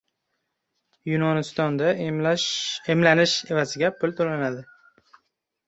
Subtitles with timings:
[1.09, 4.69] Yunonistonda emlanish evaziga pul to‘lanadi